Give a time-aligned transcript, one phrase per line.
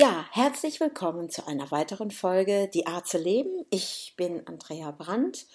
[0.00, 3.66] Ja, herzlich willkommen zu einer weiteren Folge Die Art zu leben.
[3.68, 5.48] Ich bin Andrea Brandt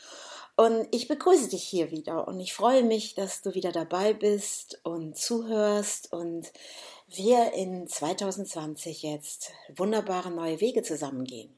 [0.57, 4.81] und ich begrüße dich hier wieder und ich freue mich, dass du wieder dabei bist
[4.83, 6.51] und zuhörst und
[7.07, 11.57] wir in 2020 jetzt wunderbare neue Wege zusammengehen.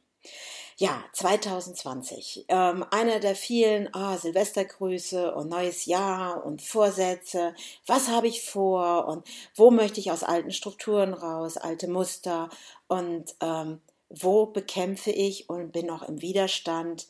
[0.77, 2.45] Ja, 2020.
[2.49, 7.55] Ähm, einer der vielen ah, Silvestergrüße und neues Jahr und Vorsätze.
[7.87, 9.25] Was habe ich vor und
[9.55, 12.49] wo möchte ich aus alten Strukturen raus, alte Muster
[12.89, 13.79] und ähm,
[14.09, 17.07] wo bekämpfe ich und bin auch im Widerstand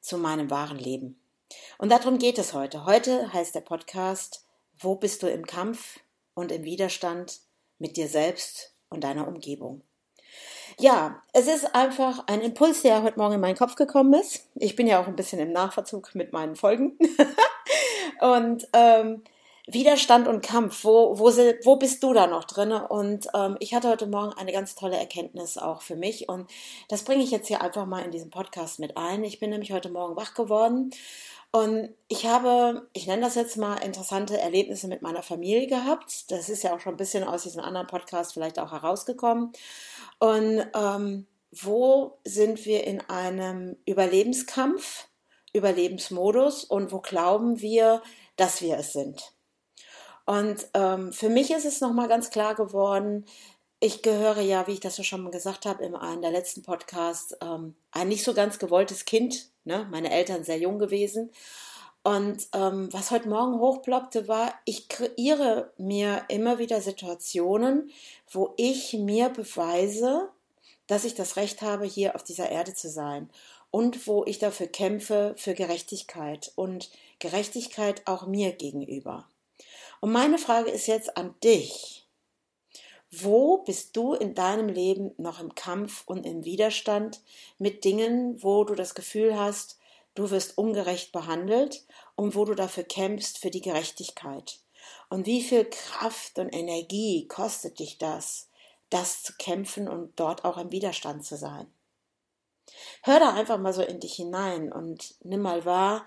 [0.00, 1.20] zu meinem wahren Leben.
[1.78, 2.86] Und darum geht es heute.
[2.86, 4.44] Heute heißt der Podcast,
[4.78, 5.98] wo bist du im Kampf
[6.34, 7.40] und im Widerstand
[7.80, 9.82] mit dir selbst und deiner Umgebung.
[10.80, 14.46] Ja, es ist einfach ein Impuls, der heute Morgen in meinen Kopf gekommen ist.
[14.54, 16.96] Ich bin ja auch ein bisschen im Nachverzug mit meinen Folgen.
[18.20, 19.24] und ähm,
[19.66, 21.30] Widerstand und Kampf, wo, wo,
[21.64, 22.70] wo bist du da noch drin?
[22.70, 26.28] Und ähm, ich hatte heute Morgen eine ganz tolle Erkenntnis auch für mich.
[26.28, 26.48] Und
[26.88, 29.24] das bringe ich jetzt hier einfach mal in diesen Podcast mit ein.
[29.24, 30.92] Ich bin nämlich heute Morgen wach geworden
[31.50, 36.30] und ich habe, ich nenne das jetzt mal, interessante Erlebnisse mit meiner Familie gehabt.
[36.30, 39.52] Das ist ja auch schon ein bisschen aus diesem anderen Podcast vielleicht auch herausgekommen.
[40.18, 45.08] Und ähm, wo sind wir in einem Überlebenskampf,
[45.54, 48.02] Überlebensmodus und wo glauben wir,
[48.36, 49.32] dass wir es sind?
[50.26, 53.24] Und ähm, für mich ist es nochmal ganz klar geworden,
[53.80, 56.62] ich gehöre ja, wie ich das ja schon mal gesagt habe, in einem der letzten
[56.62, 59.50] Podcasts, ähm, ein nicht so ganz gewolltes Kind.
[59.64, 59.86] Ne?
[59.90, 61.30] Meine Eltern sehr jung gewesen.
[62.02, 67.90] Und ähm, was heute Morgen hochploppte, war, ich kreiere mir immer wieder Situationen,
[68.30, 70.28] wo ich mir beweise,
[70.86, 73.30] dass ich das Recht habe, hier auf dieser Erde zu sein.
[73.70, 79.28] Und wo ich dafür kämpfe, für Gerechtigkeit und Gerechtigkeit auch mir gegenüber.
[80.00, 81.97] Und meine Frage ist jetzt an dich.
[83.20, 87.20] Wo bist du in deinem Leben noch im Kampf und im Widerstand
[87.58, 89.78] mit Dingen, wo du das Gefühl hast,
[90.14, 91.84] du wirst ungerecht behandelt
[92.16, 94.60] und wo du dafür kämpfst für die Gerechtigkeit?
[95.08, 98.48] Und wie viel Kraft und Energie kostet dich das,
[98.90, 101.66] das zu kämpfen und dort auch im Widerstand zu sein?
[103.02, 106.04] Hör da einfach mal so in dich hinein und nimm mal wahr,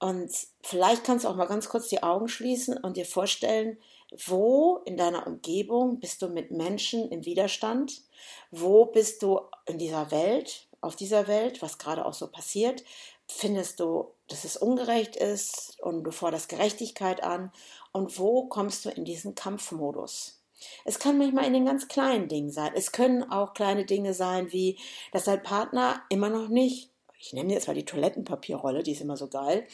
[0.00, 3.76] und vielleicht kannst du auch mal ganz kurz die Augen schließen und dir vorstellen,
[4.26, 8.02] wo in deiner Umgebung bist du mit Menschen im Widerstand?
[8.50, 12.82] Wo bist du in dieser Welt, auf dieser Welt, was gerade auch so passiert?
[13.28, 17.52] Findest du, dass es ungerecht ist und du forderst Gerechtigkeit an?
[17.92, 20.42] Und wo kommst du in diesen Kampfmodus?
[20.84, 22.72] Es kann manchmal in den ganz kleinen Dingen sein.
[22.74, 24.78] Es können auch kleine Dinge sein, wie
[25.12, 26.90] dass dein Partner immer noch nicht
[27.20, 29.66] ich nenne jetzt mal die Toilettenpapierrolle, die ist immer so geil,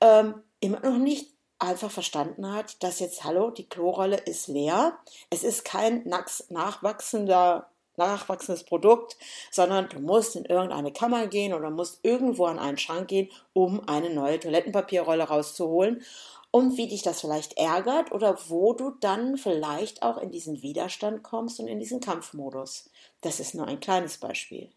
[0.00, 4.98] ähm, immer noch nicht einfach verstanden hat, dass jetzt, hallo, die Klorolle ist leer.
[5.30, 6.06] Es ist kein
[6.48, 9.16] nachwachsender, nachwachsendes Produkt,
[9.50, 13.88] sondern du musst in irgendeine Kammer gehen oder musst irgendwo an einen Schrank gehen, um
[13.88, 16.04] eine neue Toilettenpapierrolle rauszuholen.
[16.50, 21.22] Und wie dich das vielleicht ärgert oder wo du dann vielleicht auch in diesen Widerstand
[21.22, 22.90] kommst und in diesen Kampfmodus.
[23.20, 24.70] Das ist nur ein kleines Beispiel.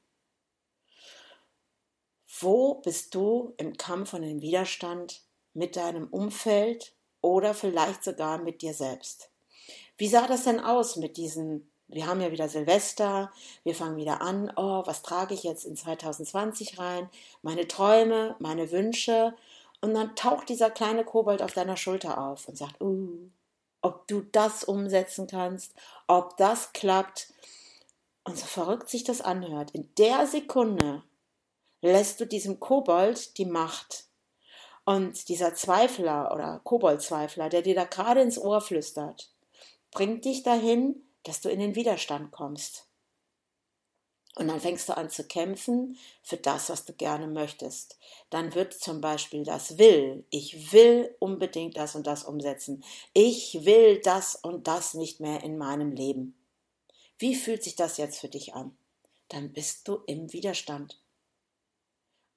[2.41, 5.21] Wo bist du im Kampf und im Widerstand
[5.53, 9.29] mit deinem Umfeld oder vielleicht sogar mit dir selbst?
[9.97, 13.31] Wie sah das denn aus mit diesen, wir haben ja wieder Silvester,
[13.63, 17.09] wir fangen wieder an, oh, was trage ich jetzt in 2020 rein?
[17.41, 19.35] Meine Träume, meine Wünsche.
[19.81, 23.29] Und dann taucht dieser kleine Kobold auf deiner Schulter auf und sagt, uh,
[23.81, 25.73] ob du das umsetzen kannst,
[26.07, 27.31] ob das klappt.
[28.23, 31.03] Und so verrückt sich das anhört, in der Sekunde
[31.81, 34.08] lässt du diesem Kobold die Macht.
[34.89, 39.31] Und dieser Zweifler oder Koboldzweifler, der dir da gerade ins Ohr flüstert,
[39.91, 42.87] bringt dich dahin, dass du in den Widerstand kommst.
[44.33, 47.99] Und dann fängst du an zu kämpfen für das, was du gerne möchtest.
[48.31, 50.25] Dann wird zum Beispiel das Will.
[50.31, 52.83] Ich will unbedingt das und das umsetzen.
[53.13, 56.35] Ich will das und das nicht mehr in meinem Leben.
[57.19, 58.75] Wie fühlt sich das jetzt für dich an?
[59.27, 60.99] Dann bist du im Widerstand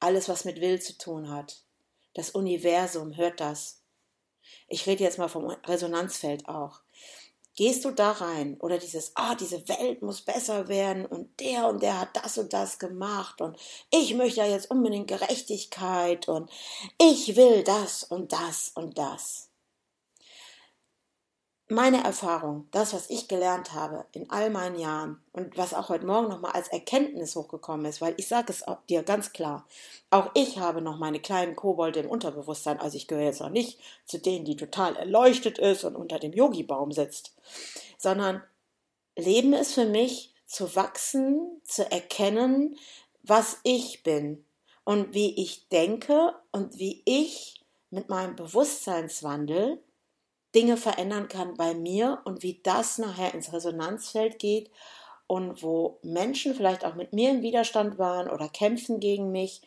[0.00, 1.64] alles, was mit Will zu tun hat.
[2.14, 3.82] Das Universum hört das.
[4.68, 6.80] Ich rede jetzt mal vom Resonanzfeld auch.
[7.54, 11.82] Gehst du da rein oder dieses, ah, diese Welt muss besser werden und der und
[11.82, 13.58] der hat das und das gemacht und
[13.90, 16.50] ich möchte ja jetzt unbedingt Gerechtigkeit und
[16.98, 19.51] ich will das und das und das
[21.72, 26.06] meine Erfahrung, das, was ich gelernt habe in all meinen Jahren und was auch heute
[26.06, 29.66] Morgen nochmal als Erkenntnis hochgekommen ist, weil ich sage es dir ganz klar,
[30.10, 33.78] auch ich habe noch meine kleinen Kobolde im Unterbewusstsein, also ich gehöre jetzt noch nicht
[34.06, 37.34] zu denen, die total erleuchtet ist und unter dem Yogi-Baum sitzt,
[37.98, 38.42] sondern
[39.16, 42.78] Leben ist für mich zu wachsen, zu erkennen,
[43.22, 44.44] was ich bin
[44.84, 49.82] und wie ich denke und wie ich mit meinem Bewusstseinswandel
[50.54, 54.70] Dinge verändern kann bei mir und wie das nachher ins Resonanzfeld geht
[55.26, 59.62] und wo Menschen vielleicht auch mit mir im Widerstand waren oder kämpfen gegen mich,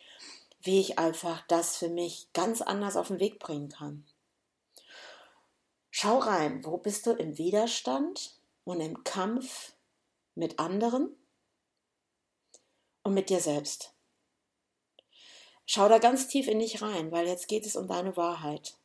[0.62, 4.06] wie ich einfach das für mich ganz anders auf den Weg bringen kann.
[5.90, 9.74] Schau rein, wo bist du im Widerstand und im Kampf
[10.36, 11.16] mit anderen
[13.04, 13.94] und mit dir selbst.
[15.66, 18.78] Schau da ganz tief in dich rein, weil jetzt geht es um deine Wahrheit.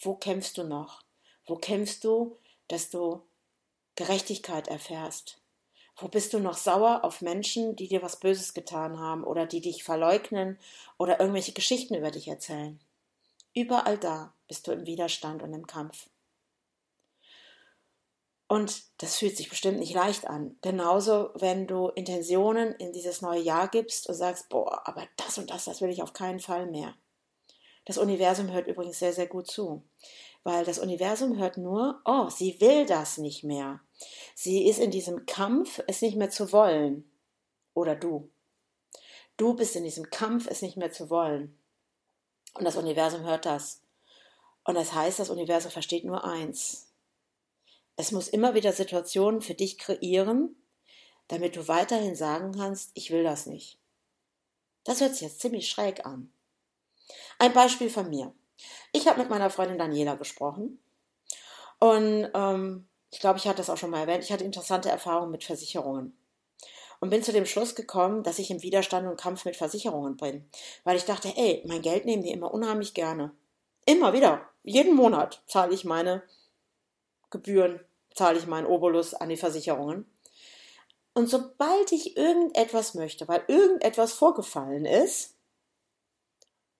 [0.00, 1.03] Wo kämpfst du noch?
[1.46, 2.36] Wo kämpfst du,
[2.68, 3.22] dass du
[3.96, 5.38] Gerechtigkeit erfährst?
[5.96, 9.60] Wo bist du noch sauer auf Menschen, die dir was Böses getan haben oder die
[9.60, 10.58] dich verleugnen
[10.98, 12.80] oder irgendwelche Geschichten über dich erzählen?
[13.54, 16.08] Überall da bist du im Widerstand und im Kampf.
[18.48, 20.56] Und das fühlt sich bestimmt nicht leicht an.
[20.60, 25.50] Genauso, wenn du Intentionen in dieses neue Jahr gibst und sagst, boah, aber das und
[25.50, 26.94] das, das will ich auf keinen Fall mehr.
[27.84, 29.82] Das Universum hört übrigens sehr, sehr gut zu
[30.44, 33.80] weil das Universum hört nur, oh, sie will das nicht mehr.
[34.34, 37.10] Sie ist in diesem Kampf, es nicht mehr zu wollen.
[37.72, 38.30] Oder du.
[39.36, 41.58] Du bist in diesem Kampf, es nicht mehr zu wollen.
[42.52, 43.82] Und das Universum hört das.
[44.64, 46.92] Und das heißt, das Universum versteht nur eins.
[47.96, 50.56] Es muss immer wieder Situationen für dich kreieren,
[51.28, 53.78] damit du weiterhin sagen kannst, ich will das nicht.
[54.84, 56.30] Das hört sich jetzt ziemlich schräg an.
[57.38, 58.34] Ein Beispiel von mir.
[58.92, 60.78] Ich habe mit meiner Freundin Daniela gesprochen
[61.78, 64.24] und ähm, ich glaube, ich hatte das auch schon mal erwähnt.
[64.24, 66.16] Ich hatte interessante Erfahrungen mit Versicherungen
[67.00, 70.48] und bin zu dem Schluss gekommen, dass ich im Widerstand und Kampf mit Versicherungen bin,
[70.84, 73.32] weil ich dachte, ey, mein Geld nehmen die immer unheimlich gerne.
[73.86, 76.22] Immer wieder, jeden Monat zahle ich meine
[77.30, 77.80] Gebühren,
[78.14, 80.06] zahle ich meinen Obolus an die Versicherungen.
[81.12, 85.36] Und sobald ich irgendetwas möchte, weil irgendetwas vorgefallen ist,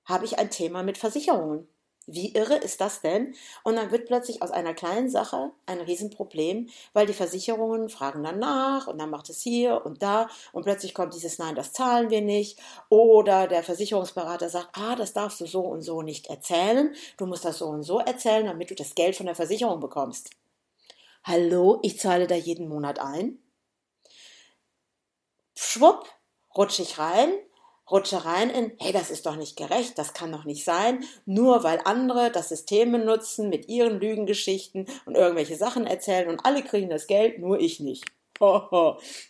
[0.05, 1.69] habe ich ein Thema mit Versicherungen.
[2.07, 3.35] Wie irre ist das denn?
[3.63, 8.39] Und dann wird plötzlich aus einer kleinen Sache ein Riesenproblem, weil die Versicherungen fragen dann
[8.39, 12.11] nach und dann macht es hier und da und plötzlich kommt dieses Nein, das zahlen
[12.11, 12.59] wir nicht.
[12.91, 16.95] Oder der Versicherungsberater sagt, ah, das darfst du so und so nicht erzählen.
[17.17, 20.31] Du musst das so und so erzählen, damit du das Geld von der Versicherung bekommst.
[21.25, 23.39] Hallo, ich zahle da jeden Monat ein.
[25.55, 26.07] Schwupp,
[26.55, 27.33] rutsche ich rein,
[27.91, 31.63] rutsche rein in, hey, das ist doch nicht gerecht, das kann doch nicht sein, nur
[31.65, 36.91] weil andere das System benutzen mit ihren Lügengeschichten und irgendwelche Sachen erzählen und alle kriegen
[36.91, 38.05] das Geld, nur ich nicht.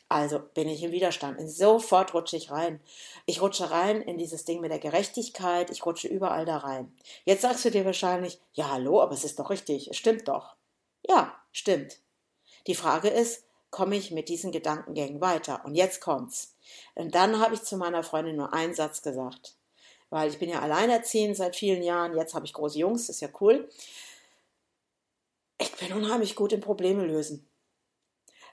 [0.09, 1.39] Also bin ich im Widerstand.
[1.39, 2.81] Und sofort rutsche ich rein.
[3.27, 5.71] Ich rutsche rein in dieses Ding mit der Gerechtigkeit.
[5.71, 6.91] Ich rutsche überall da rein.
[7.25, 9.89] Jetzt sagst du dir wahrscheinlich, ja, hallo, aber es ist doch richtig.
[9.89, 10.57] Es stimmt doch.
[11.07, 11.99] Ja, stimmt.
[12.67, 13.44] Die Frage ist,
[13.75, 15.65] komme ich mit diesen Gedankengängen weiter?
[15.65, 16.55] Und jetzt kommt's.
[16.95, 19.57] Und dann habe ich zu meiner Freundin nur einen Satz gesagt.
[20.11, 23.29] Weil ich bin ja alleinerziehend seit vielen Jahren, jetzt habe ich große Jungs, ist ja
[23.41, 23.69] cool.
[25.59, 27.49] Ich bin unheimlich gut im Probleme lösen.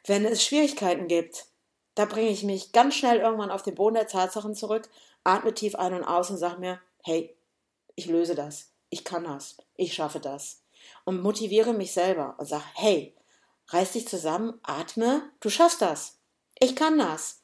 [0.08, 1.46] Wenn es Schwierigkeiten gibt,
[1.94, 4.90] da bringe ich mich ganz schnell irgendwann auf den Boden der Tatsachen zurück,
[5.24, 7.38] atme tief ein und aus und sage mir, hey,
[7.94, 10.64] ich löse das, ich kann das, ich schaffe das.
[11.06, 13.16] Und motiviere mich selber und sage, hey,
[13.74, 16.18] reiß dich zusammen, atme, du schaffst das,
[16.60, 17.42] ich kann das.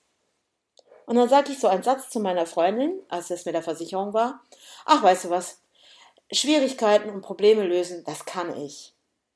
[1.06, 4.14] Und dann sagte ich so einen Satz zu meiner Freundin, als es mit der Versicherung
[4.14, 4.44] war.
[4.86, 5.62] Ach, weißt du was?
[6.32, 8.94] Schwierigkeiten und Probleme lösen, das kann ich.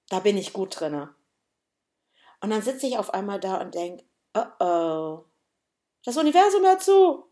[0.10, 1.16] Da bin ich gut drinne.
[2.42, 5.24] Und dann sitze ich auf einmal da und denke, oh oh,
[6.04, 7.26] das Universum hört zu.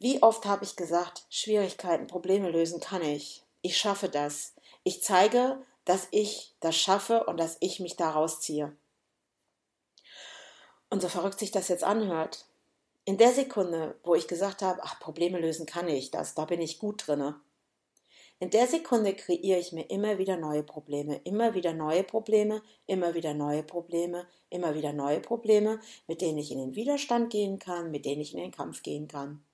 [0.00, 3.44] Wie oft habe ich gesagt, Schwierigkeiten, Probleme lösen kann ich.
[3.62, 4.54] Ich schaffe das.
[4.82, 8.76] Ich zeige, dass ich das schaffe und dass ich mich da rausziehe.
[10.88, 12.46] Und so verrückt sich das jetzt anhört,
[13.04, 16.60] in der Sekunde, wo ich gesagt habe, ach, Probleme lösen kann ich das, da bin
[16.60, 17.40] ich gut drinne.
[18.38, 23.14] In der Sekunde kreiere ich mir immer wieder neue Probleme, immer wieder neue Probleme, immer
[23.14, 27.90] wieder neue Probleme, immer wieder neue Probleme, mit denen ich in den Widerstand gehen kann,
[27.90, 29.44] mit denen ich in den Kampf gehen kann.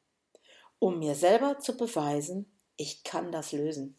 [0.81, 2.45] Um mir selber zu beweisen,
[2.77, 3.97] ich kann das lösen.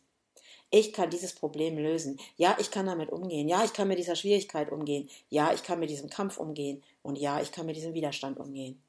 [0.70, 2.20] Ich kann dieses Problem lösen.
[2.36, 3.48] Ja, ich kann damit umgehen.
[3.48, 5.10] Ja, ich kann mit dieser Schwierigkeit umgehen.
[5.30, 6.84] Ja, ich kann mit diesem Kampf umgehen.
[7.02, 8.82] Und ja, ich kann mit diesem Widerstand umgehen.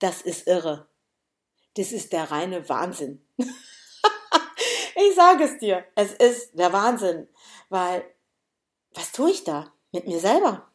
[0.00, 0.88] Das ist irre.
[1.74, 3.24] Das ist der reine Wahnsinn.
[3.36, 7.28] ich sage es dir, es ist der Wahnsinn,
[7.68, 8.04] weil
[8.94, 10.70] was tue ich da mit mir selber?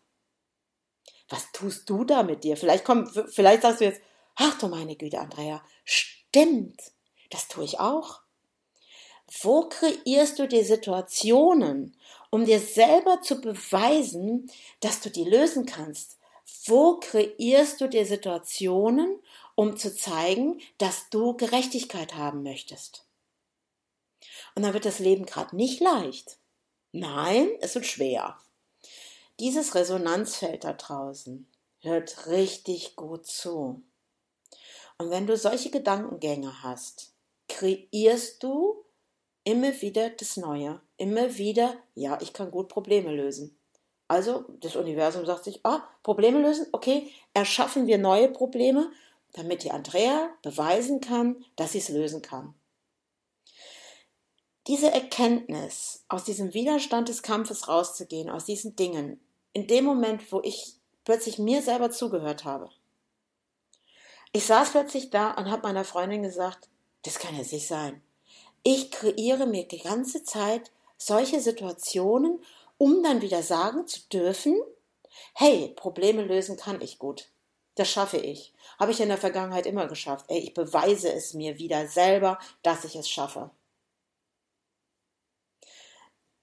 [1.30, 2.58] Was tust du da mit dir?
[2.58, 4.02] Vielleicht komm, vielleicht sagst du jetzt,
[4.36, 6.82] ach du meine Güte, Andrea, stimmt,
[7.30, 8.22] das tue ich auch.
[9.42, 11.96] Wo kreierst du die Situationen,
[12.32, 16.18] um dir selber zu beweisen, dass du die lösen kannst?
[16.66, 19.20] Wo kreierst du dir Situationen,
[19.56, 23.06] um zu zeigen, dass du Gerechtigkeit haben möchtest?
[24.56, 26.38] Und dann wird das Leben gerade nicht leicht.
[26.92, 28.40] Nein, es wird schwer.
[29.40, 31.48] Dieses Resonanzfeld da draußen
[31.82, 33.82] hört richtig gut zu.
[34.98, 37.14] Und wenn du solche Gedankengänge hast,
[37.48, 38.84] kreierst du
[39.50, 40.80] immer wieder das Neue.
[40.98, 43.58] Immer wieder, ja, ich kann gut Probleme lösen.
[44.08, 48.92] Also das Universum sagt sich, ah, Probleme lösen, okay, erschaffen wir neue Probleme,
[49.34, 52.54] damit die Andrea beweisen kann, dass sie es lösen kann.
[54.68, 59.20] Diese Erkenntnis, aus diesem Widerstand des Kampfes rauszugehen, aus diesen Dingen,
[59.54, 60.76] in dem Moment, wo ich
[61.06, 62.70] plötzlich mir selber zugehört habe.
[64.32, 66.70] Ich saß plötzlich da und habe meiner Freundin gesagt,
[67.04, 68.04] das kann jetzt nicht sein.
[68.64, 72.44] Ich kreiere mir die ganze Zeit solche Situationen,
[72.78, 74.62] um dann wieder sagen zu dürfen,
[75.34, 77.30] hey, Probleme lösen kann ich gut.
[77.76, 78.54] Das schaffe ich.
[78.78, 80.26] Habe ich in der Vergangenheit immer geschafft.
[80.28, 83.52] Ey, ich beweise es mir wieder selber, dass ich es schaffe.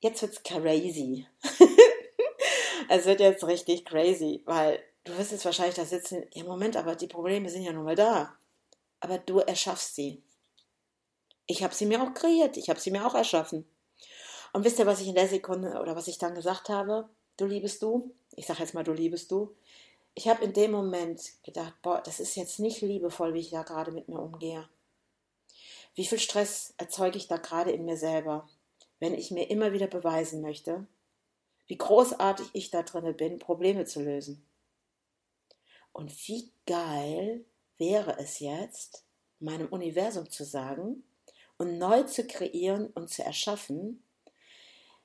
[0.00, 1.26] Jetzt wird's crazy.
[2.88, 6.96] es wird jetzt richtig crazy, weil du wirst jetzt wahrscheinlich da sitzen, im Moment, aber
[6.96, 8.36] die Probleme sind ja nun mal da.
[9.00, 10.22] Aber du erschaffst sie.
[11.46, 13.66] Ich habe sie mir auch kreiert, ich habe sie mir auch erschaffen.
[14.52, 17.08] Und wisst ihr, was ich in der Sekunde oder was ich dann gesagt habe?
[17.36, 18.14] Du liebest du?
[18.34, 19.54] Ich sage jetzt mal, du liebest du.
[20.14, 23.62] Ich habe in dem Moment gedacht, boah, das ist jetzt nicht liebevoll, wie ich da
[23.62, 24.66] gerade mit mir umgehe.
[25.94, 28.48] Wie viel Stress erzeuge ich da gerade in mir selber,
[28.98, 30.86] wenn ich mir immer wieder beweisen möchte,
[31.66, 34.46] wie großartig ich da drinne bin, Probleme zu lösen.
[35.92, 37.44] Und wie geil
[37.78, 39.04] wäre es jetzt,
[39.38, 41.02] meinem Universum zu sagen,
[41.58, 44.02] und neu zu kreieren und zu erschaffen,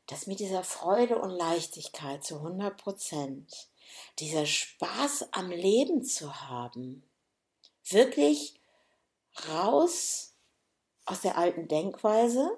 [0.07, 3.69] dass mit dieser Freude und Leichtigkeit zu 100 Prozent,
[4.19, 7.03] dieser Spaß am Leben zu haben,
[7.89, 8.59] wirklich
[9.49, 10.33] raus
[11.05, 12.57] aus der alten Denkweise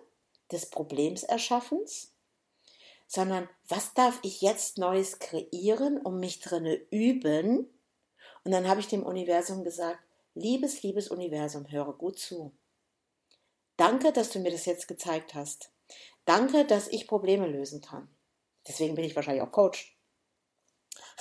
[0.51, 2.11] des Problemserschaffens,
[3.07, 7.69] sondern was darf ich jetzt Neues kreieren, um mich drinne üben?
[8.43, 9.99] Und dann habe ich dem Universum gesagt,
[10.33, 12.51] liebes, liebes Universum, höre gut zu.
[13.77, 15.71] Danke, dass du mir das jetzt gezeigt hast.
[16.25, 18.07] Danke, dass ich Probleme lösen kann.
[18.67, 19.97] Deswegen bin ich wahrscheinlich auch Coach.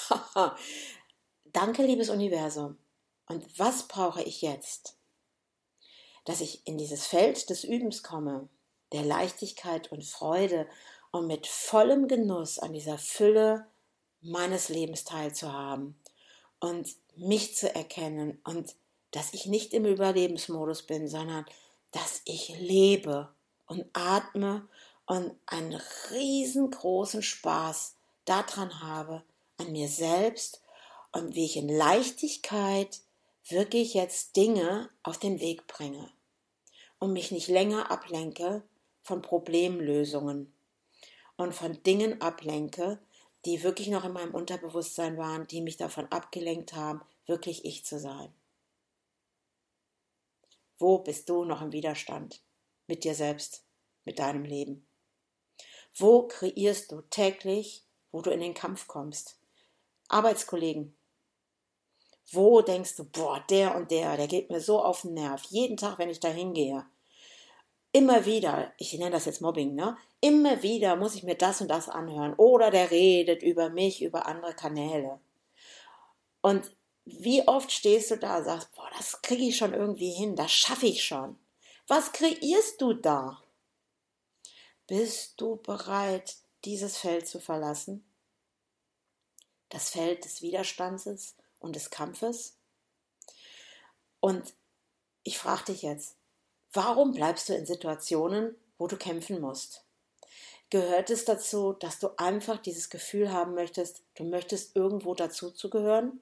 [1.52, 2.78] Danke, liebes Universum.
[3.26, 4.96] Und was brauche ich jetzt?
[6.24, 8.48] Dass ich in dieses Feld des Übens komme,
[8.92, 10.68] der Leichtigkeit und Freude
[11.10, 13.66] und mit vollem Genuss an dieser Fülle
[14.20, 15.98] meines Lebens teilzuhaben
[16.60, 18.74] und mich zu erkennen und
[19.10, 21.44] dass ich nicht im Überlebensmodus bin, sondern
[21.92, 23.32] dass ich lebe
[23.66, 24.68] und atme
[25.06, 25.80] und einen
[26.10, 27.94] riesengroßen Spaß
[28.24, 29.22] daran habe,
[29.58, 30.62] an mir selbst
[31.12, 33.00] und wie ich in Leichtigkeit
[33.48, 36.10] wirklich jetzt Dinge auf den Weg bringe
[36.98, 38.62] und mich nicht länger ablenke
[39.02, 40.52] von Problemlösungen
[41.36, 42.98] und von Dingen ablenke,
[43.44, 47.98] die wirklich noch in meinem Unterbewusstsein waren, die mich davon abgelenkt haben, wirklich ich zu
[47.98, 48.32] sein.
[50.78, 52.42] Wo bist du noch im Widerstand
[52.86, 53.64] mit dir selbst,
[54.04, 54.86] mit deinem Leben?
[55.94, 59.38] Wo kreierst du täglich, wo du in den Kampf kommst?
[60.08, 60.96] Arbeitskollegen.
[62.30, 65.76] Wo denkst du, boah, der und der, der geht mir so auf den Nerv, jeden
[65.76, 66.86] Tag, wenn ich da hingehe.
[67.92, 69.98] Immer wieder, ich nenne das jetzt Mobbing, ne?
[70.22, 72.34] Immer wieder muss ich mir das und das anhören.
[72.34, 75.20] Oder der redet über mich, über andere Kanäle.
[76.40, 80.36] Und wie oft stehst du da und sagst, boah, das kriege ich schon irgendwie hin,
[80.36, 81.38] das schaffe ich schon.
[81.88, 83.42] Was kreierst du da?
[84.86, 88.04] Bist du bereit, dieses Feld zu verlassen?
[89.68, 92.56] Das Feld des Widerstandes und des Kampfes?
[94.20, 94.54] Und
[95.24, 96.16] ich frage dich jetzt,
[96.72, 99.84] warum bleibst du in Situationen, wo du kämpfen musst?
[100.70, 106.20] Gehört es dazu, dass du einfach dieses Gefühl haben möchtest, du möchtest irgendwo dazuzugehören?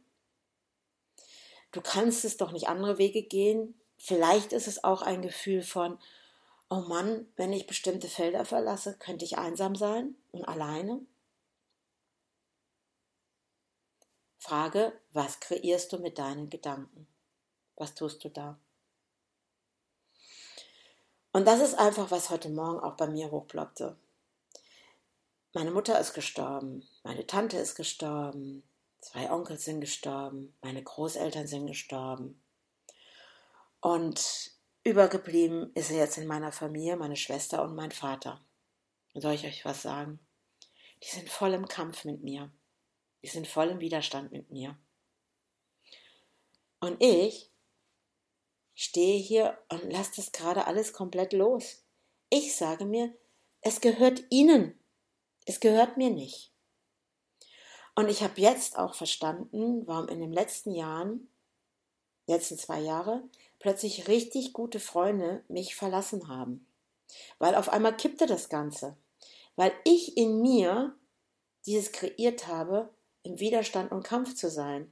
[1.72, 3.74] Du kannst es doch nicht andere Wege gehen.
[3.96, 5.98] Vielleicht ist es auch ein Gefühl von,
[6.68, 11.00] oh Mann, wenn ich bestimmte Felder verlasse, könnte ich einsam sein und alleine.
[14.38, 17.06] Frage, was kreierst du mit deinen Gedanken?
[17.76, 18.58] Was tust du da?
[21.32, 23.96] Und das ist einfach, was heute Morgen auch bei mir hochploppte.
[25.52, 28.62] Meine Mutter ist gestorben, meine Tante ist gestorben,
[29.00, 32.42] Zwei Onkel sind gestorben, meine Großeltern sind gestorben.
[33.80, 34.52] Und
[34.82, 38.42] Übergeblieben ist jetzt in meiner Familie meine Schwester und mein Vater.
[39.14, 40.18] Soll ich euch was sagen?
[41.02, 42.50] Die sind voll im Kampf mit mir.
[43.22, 44.78] Die sind voll im Widerstand mit mir.
[46.80, 47.50] Und ich
[48.74, 51.84] stehe hier und lasse das gerade alles komplett los.
[52.30, 53.14] Ich sage mir,
[53.60, 54.78] es gehört ihnen.
[55.44, 56.49] Es gehört mir nicht.
[58.00, 61.28] Und ich habe jetzt auch verstanden, warum in den letzten Jahren,
[62.26, 63.22] letzten zwei Jahre,
[63.58, 66.66] plötzlich richtig gute Freunde mich verlassen haben.
[67.38, 68.96] Weil auf einmal kippte das Ganze.
[69.54, 70.96] Weil ich in mir
[71.66, 72.88] dieses kreiert habe,
[73.22, 74.90] im Widerstand und Kampf zu sein.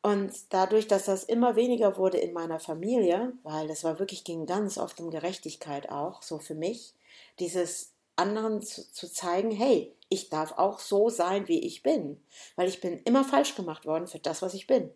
[0.00, 4.46] Und dadurch, dass das immer weniger wurde in meiner Familie, weil das war wirklich, ging
[4.46, 6.94] ganz oft um Gerechtigkeit auch, so für mich,
[7.38, 12.22] dieses anderen zu, zu zeigen, hey, ich darf auch so sein, wie ich bin,
[12.54, 14.92] weil ich bin immer falsch gemacht worden für das, was ich bin.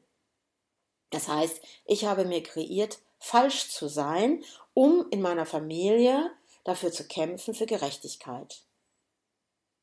[1.10, 6.30] Das heißt, ich habe mir kreiert, falsch zu sein, um in meiner Familie
[6.64, 8.62] dafür zu kämpfen, für Gerechtigkeit.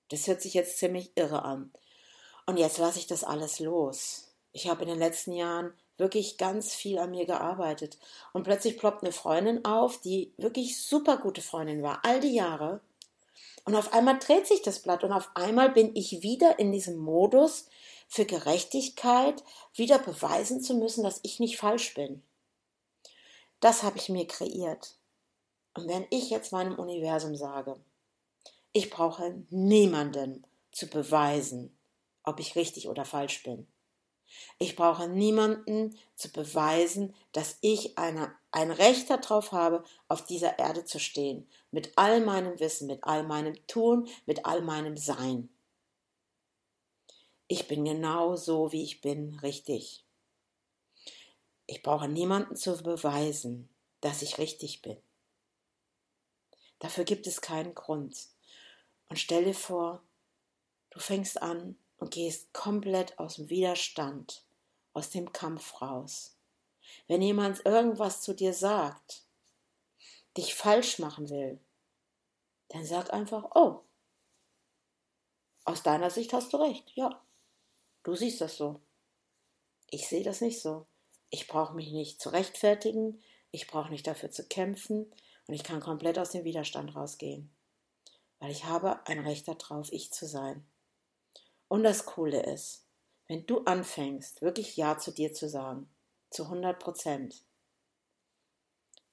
[0.09, 1.71] Das hört sich jetzt ziemlich irre an.
[2.45, 4.33] Und jetzt lasse ich das alles los.
[4.53, 7.97] Ich habe in den letzten Jahren wirklich ganz viel an mir gearbeitet.
[8.31, 12.79] Und plötzlich ploppt eine Freundin auf, die wirklich super gute Freundin war, all die Jahre.
[13.67, 16.97] Und auf einmal dreht sich das Blatt und auf einmal bin ich wieder in diesem
[16.97, 17.65] Modus
[18.07, 19.43] für Gerechtigkeit,
[19.73, 22.23] wieder beweisen zu müssen, dass ich nicht falsch bin.
[23.59, 24.97] Das habe ich mir kreiert.
[25.73, 27.75] Und wenn ich jetzt meinem Universum sage,
[28.71, 31.77] ich brauche niemanden zu beweisen,
[32.23, 33.67] ob ich richtig oder falsch bin,
[34.59, 40.85] ich brauche niemanden zu beweisen, dass ich eine, ein Recht darauf habe, auf dieser Erde
[40.85, 41.47] zu stehen.
[41.71, 45.49] Mit all meinem Wissen, mit all meinem Tun, mit all meinem Sein.
[47.47, 50.03] Ich bin genau so, wie ich bin, richtig.
[51.65, 53.69] Ich brauche niemanden zu beweisen,
[54.01, 54.97] dass ich richtig bin.
[56.79, 58.27] Dafür gibt es keinen Grund.
[59.09, 60.03] Und stell dir vor,
[60.89, 64.43] du fängst an, und gehst komplett aus dem Widerstand,
[64.93, 66.35] aus dem Kampf raus.
[67.07, 69.23] Wenn jemand irgendwas zu dir sagt,
[70.37, 71.59] dich falsch machen will,
[72.69, 73.81] dann sag einfach, oh,
[75.65, 77.21] aus deiner Sicht hast du recht, ja,
[78.03, 78.81] du siehst das so.
[79.89, 80.85] Ich sehe das nicht so.
[81.29, 85.11] Ich brauche mich nicht zu rechtfertigen, ich brauche nicht dafür zu kämpfen
[85.47, 87.49] und ich kann komplett aus dem Widerstand rausgehen,
[88.39, 90.65] weil ich habe ein Recht darauf, ich zu sein.
[91.67, 92.85] Und das Coole ist,
[93.27, 95.89] wenn du anfängst, wirklich Ja zu dir zu sagen,
[96.29, 97.43] zu 100 Prozent,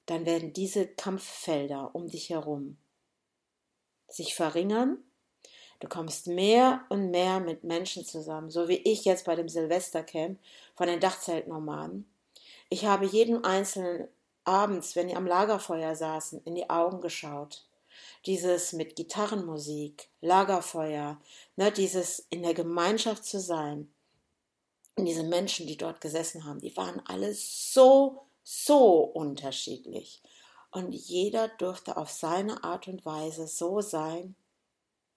[0.06, 2.76] dann werden diese Kampffelder um dich herum
[4.08, 4.98] sich verringern.
[5.80, 10.38] Du kommst mehr und mehr mit Menschen zusammen, so wie ich jetzt bei dem Silvestercamp
[10.74, 12.08] von den Dachzeltnomaden.
[12.68, 14.08] Ich habe jedem Einzelnen
[14.44, 17.66] abends, wenn die am Lagerfeuer saßen, in die Augen geschaut
[18.26, 21.20] dieses mit Gitarrenmusik, Lagerfeuer,
[21.56, 23.92] ne, dieses in der Gemeinschaft zu sein.
[24.96, 30.22] Und diese Menschen, die dort gesessen haben, die waren alle so, so unterschiedlich.
[30.70, 34.34] Und jeder durfte auf seine Art und Weise so sein,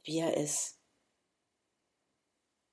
[0.03, 0.77] wie er ist.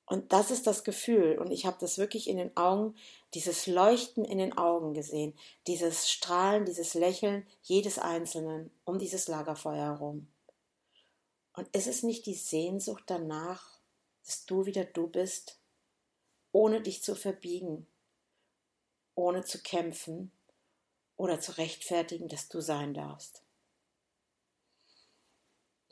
[0.07, 1.39] Und das ist das Gefühl.
[1.39, 2.95] Und ich habe das wirklich in den Augen,
[3.35, 5.35] dieses Leuchten in den Augen gesehen,
[5.67, 10.29] dieses Strahlen, dieses Lächeln jedes Einzelnen um dieses Lagerfeuer herum.
[11.53, 13.79] Und ist es nicht die Sehnsucht danach,
[14.25, 15.59] dass du wieder du bist,
[16.53, 17.87] ohne dich zu verbiegen,
[19.15, 20.33] ohne zu kämpfen
[21.17, 23.43] oder zu rechtfertigen, dass du sein darfst?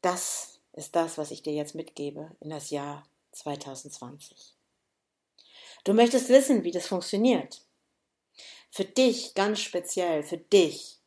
[0.01, 4.55] Das ist das, was ich dir jetzt mitgebe in das Jahr 2020.
[5.85, 7.63] Du möchtest wissen, wie das funktioniert.
[8.71, 11.01] Für dich ganz speziell, für dich,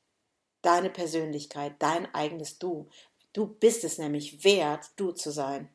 [0.61, 2.89] deine Persönlichkeit, dein eigenes Du.
[3.33, 5.69] Du bist es nämlich wert, du zu sein.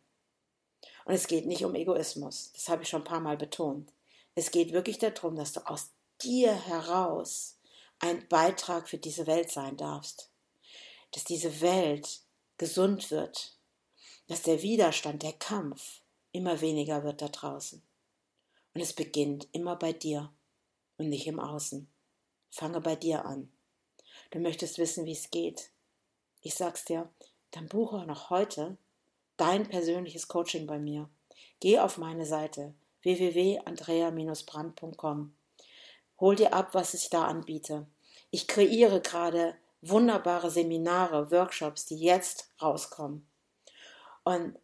[1.05, 3.93] Und es geht nicht um Egoismus, das habe ich schon ein paar Mal betont.
[4.35, 5.91] Es geht wirklich darum, dass du aus
[6.23, 7.59] dir heraus
[7.99, 10.31] ein Beitrag für diese Welt sein darfst.
[11.13, 12.21] Dass diese Welt
[12.59, 13.59] gesund wird,
[14.29, 17.83] dass der Widerstand, der Kampf immer weniger wird da draußen.
[18.75, 20.33] Und es beginnt immer bei dir
[20.97, 21.89] und nicht im Außen.
[22.51, 23.51] Fange bei dir an.
[24.31, 25.71] Du möchtest wissen, wie es geht.
[26.43, 27.11] Ich sag's dir,
[27.51, 28.79] dann buche noch heute
[29.37, 31.11] dein persönliches Coaching bei mir.
[31.61, 35.35] Geh auf meine Seite www.andrea-brand.com.
[36.21, 37.87] Hol dir ab, was ich da anbiete.
[38.31, 43.27] Ich kreiere gerade wunderbare Seminare, Workshops, die jetzt rauskommen.
[44.25, 44.59] Und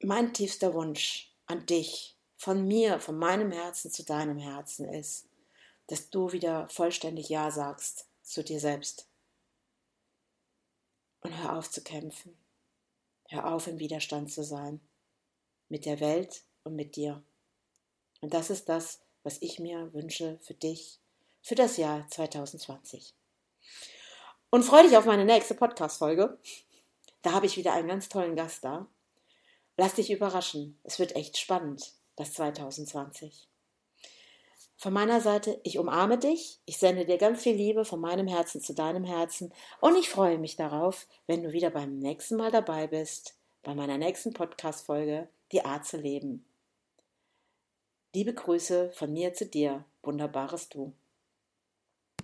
[0.00, 2.11] mein tiefster Wunsch an dich,
[2.42, 5.28] von mir, von meinem Herzen zu deinem Herzen ist,
[5.86, 9.06] dass du wieder vollständig Ja sagst zu dir selbst.
[11.20, 12.36] Und hör auf zu kämpfen.
[13.28, 14.80] Hör auf im Widerstand zu sein.
[15.68, 17.22] Mit der Welt und mit dir.
[18.20, 20.98] Und das ist das, was ich mir wünsche für dich,
[21.42, 23.14] für das Jahr 2020.
[24.50, 26.36] Und freue dich auf meine nächste Podcast-Folge.
[27.22, 28.88] Da habe ich wieder einen ganz tollen Gast da.
[29.76, 30.76] Lass dich überraschen.
[30.82, 33.48] Es wird echt spannend, das 2020.
[34.76, 38.60] Von meiner Seite, ich umarme dich, ich sende dir ganz viel Liebe von meinem Herzen
[38.60, 42.88] zu deinem Herzen und ich freue mich darauf, wenn du wieder beim nächsten Mal dabei
[42.88, 46.44] bist, bei meiner nächsten Podcast-Folge, Die Art zu leben.
[48.14, 50.92] Liebe Grüße von mir zu dir, wunderbares Du.